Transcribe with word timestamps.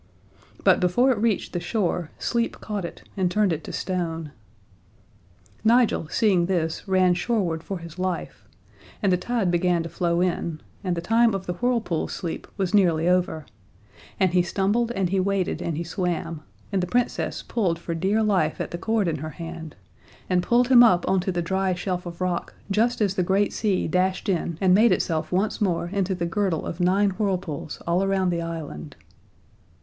But 0.63 0.79
before 0.79 1.11
it 1.11 1.19
reached 1.19 1.53
the 1.53 1.59
shore 1.59 2.09
sleep 2.17 2.59
caught 2.59 2.85
it 2.85 3.03
and 3.15 3.29
turned 3.29 3.53
it 3.53 3.63
to 3.65 3.71
stone. 3.71 4.31
Nigel, 5.63 6.07
seeing 6.09 6.47
this, 6.47 6.87
ran 6.87 7.13
shoreward 7.13 7.61
for 7.61 7.77
his 7.77 7.99
life 7.99 8.43
and 9.03 9.11
the 9.13 9.17
tide 9.17 9.51
began 9.51 9.83
to 9.83 9.89
flow 9.89 10.19
in, 10.19 10.59
and 10.83 10.97
the 10.97 11.01
time 11.01 11.35
of 11.35 11.45
the 11.45 11.53
whirlpools' 11.53 12.13
sleep 12.13 12.47
was 12.57 12.73
nearly 12.73 13.07
over, 13.07 13.45
and 14.19 14.33
he 14.33 14.41
stumbled 14.41 14.89
and 14.93 15.09
he 15.11 15.19
waded 15.19 15.61
and 15.61 15.77
he 15.77 15.83
swam, 15.83 16.41
and 16.71 16.81
the 16.81 16.87
Princess 16.87 17.43
pulled 17.43 17.77
for 17.77 17.93
dear 17.93 18.23
life 18.23 18.59
at 18.59 18.71
the 18.71 18.79
cord 18.79 19.07
in 19.07 19.17
her 19.17 19.29
hand, 19.29 19.75
and 20.27 20.41
pulled 20.41 20.69
him 20.69 20.81
up 20.81 21.07
on 21.07 21.19
to 21.19 21.31
the 21.31 21.43
dry 21.43 21.75
shelf 21.75 22.07
of 22.07 22.21
rock 22.21 22.55
just 22.71 23.01
as 23.01 23.13
the 23.13 23.21
great 23.21 23.53
sea 23.53 23.87
dashed 23.87 24.27
in 24.27 24.57
and 24.59 24.73
made 24.73 24.91
itself 24.91 25.31
once 25.31 25.61
more 25.61 25.89
into 25.93 26.15
the 26.15 26.25
girdle 26.25 26.65
of 26.65 26.79
Nine 26.79 27.11
Whirlpools 27.19 27.83
all 27.85 28.03
around 28.03 28.31
the 28.31 28.41
island. 28.41 28.95